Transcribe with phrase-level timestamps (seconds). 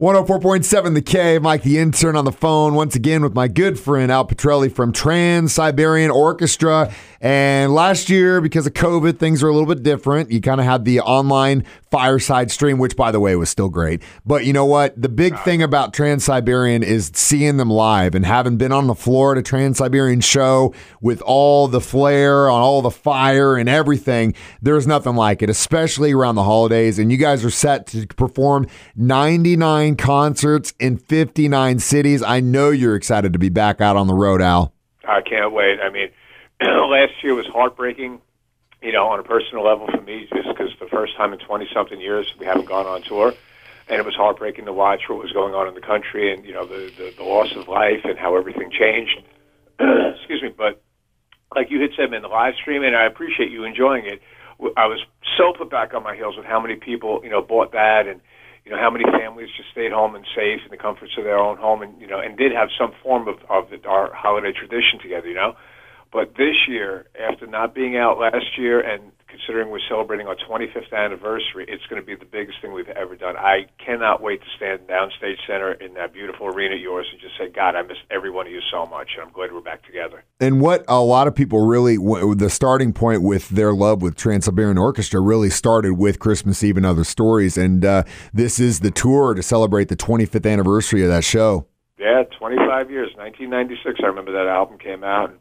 [0.00, 4.12] 104.7 The K, Mike the intern on the phone once again with my good friend
[4.12, 6.94] Al Pitrelli from Trans Siberian Orchestra.
[7.20, 10.30] And last year, because of COVID, things are a little bit different.
[10.30, 14.02] You kind of had the online fireside stream, which by the way was still great.
[14.26, 15.00] But you know what?
[15.00, 18.94] The big thing about Trans Siberian is seeing them live and having been on the
[18.94, 23.68] floor at a Trans Siberian show with all the flair on all the fire and
[23.68, 24.34] everything.
[24.60, 26.98] There's nothing like it, especially around the holidays.
[26.98, 28.66] And you guys are set to perform
[28.96, 32.22] 99 concerts in 59 cities.
[32.22, 34.72] I know you're excited to be back out on the road, Al.
[35.06, 35.78] I can't wait.
[35.80, 36.08] I mean,
[36.60, 38.20] last year was heartbreaking,
[38.82, 41.68] you know, on a personal level for me, just because the first time in 20
[41.72, 43.32] something years we haven't gone on tour.
[43.88, 46.52] And it was heartbreaking to watch what was going on in the country and, you
[46.52, 49.22] know, the, the, the loss of life and how everything changed.
[49.80, 50.52] Excuse me.
[50.54, 50.82] But
[51.56, 54.20] like you had said, man, the live stream, and I appreciate you enjoying it.
[54.76, 55.00] I was
[55.38, 58.20] so put back on my heels with how many people, you know, bought that and,
[58.66, 61.38] you know, how many families just stayed home and safe in the comforts of their
[61.38, 64.52] own home and, you know, and did have some form of, of the, our holiday
[64.52, 65.56] tradition together, you know.
[66.12, 70.92] But this year, after not being out last year and considering we're celebrating our 25th
[70.92, 73.36] anniversary, it's going to be the biggest thing we've ever done.
[73.36, 77.36] I cannot wait to stand downstage center in that beautiful arena of yours and just
[77.38, 79.84] say, God, I miss every one of you so much, and I'm glad we're back
[79.84, 80.24] together.
[80.40, 84.44] And what a lot of people really, the starting point with their love with Trans
[84.44, 87.56] Siberian Orchestra really started with Christmas Eve and Other Stories.
[87.56, 91.66] And uh, this is the tour to celebrate the 25th anniversary of that show.
[91.98, 94.00] Yeah, 25 years, 1996.
[94.02, 95.30] I remember that album came out.
[95.30, 95.38] And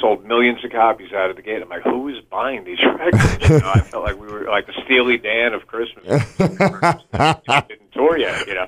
[0.00, 1.62] sold millions of copies out of the gate.
[1.62, 3.48] I'm like, who is buying these records?
[3.48, 6.04] You know, I felt like we were like the Steely Dan of Christmas.
[6.36, 8.66] didn't tour yet, you know.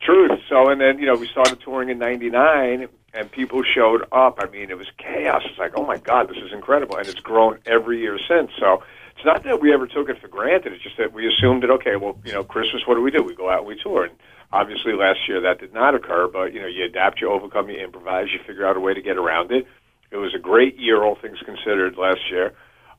[0.00, 0.40] Truth.
[0.48, 4.38] So, and then you know we started touring in '99, and people showed up.
[4.42, 5.42] I mean, it was chaos.
[5.44, 8.50] It's like, oh my god, this is incredible, and it's grown every year since.
[8.58, 8.82] So.
[9.16, 10.72] It's not that we ever took it for granted.
[10.72, 12.86] It's just that we assumed that okay, well, you know, Christmas.
[12.86, 13.22] What do we do?
[13.22, 14.04] We go out and we tour.
[14.04, 14.14] And
[14.50, 16.26] obviously, last year that did not occur.
[16.26, 19.02] But you know, you adapt, you overcome, you improvise, you figure out a way to
[19.02, 19.66] get around it
[20.10, 22.54] it was a great year, all things considered, last year.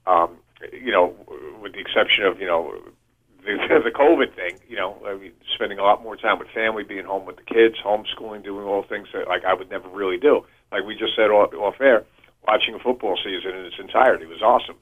[0.08, 0.38] Um,
[0.72, 1.16] you know,
[1.62, 2.74] with the exception of you know
[3.44, 4.60] the, the COVID thing.
[4.68, 7.44] You know, I mean, spending a lot more time with family, being home with the
[7.44, 10.46] kids, homeschooling, doing all things that like I would never really do.
[10.72, 12.06] Like we just said off, off air,
[12.48, 14.78] watching a football season in its entirety was awesome.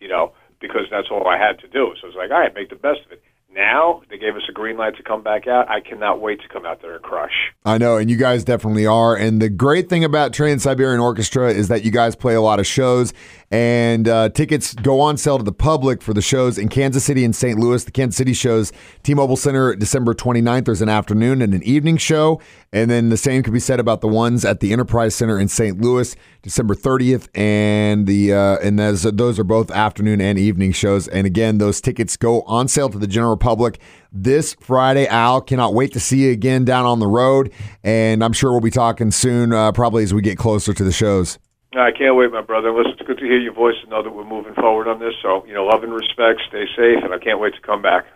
[0.00, 1.94] You know, because that's all I had to do.
[2.00, 3.22] So it's like, all right, make the best of it.
[3.54, 5.68] Now they gave us a green light to come back out.
[5.68, 7.52] I cannot wait to come out there and crush.
[7.64, 9.16] I know, and you guys definitely are.
[9.16, 12.60] And the great thing about Trans Siberian Orchestra is that you guys play a lot
[12.60, 13.12] of shows,
[13.50, 17.24] and uh, tickets go on sale to the public for the shows in Kansas City
[17.24, 17.58] and St.
[17.58, 17.82] Louis.
[17.82, 18.72] The Kansas City shows,
[19.02, 20.66] T-Mobile Center, December 29th.
[20.66, 22.40] There's an afternoon and an evening show,
[22.72, 25.48] and then the same could be said about the ones at the Enterprise Center in
[25.48, 25.80] St.
[25.80, 31.08] Louis, December 30th, and the uh, and those those are both afternoon and evening shows.
[31.08, 33.80] And again, those tickets go on sale to the general public
[34.12, 35.06] this Friday.
[35.08, 37.52] Al, cannot wait to see you again down on the road,
[37.82, 40.92] and I'm sure we'll be talking soon, uh, probably as we get closer to the
[40.92, 41.38] shows.
[41.72, 42.72] I can't wait, my brother.
[42.72, 45.14] Listen, it's good to hear your voice and know that we're moving forward on this.
[45.22, 48.06] So, you know, love and respect, stay safe, and I can't wait to come back.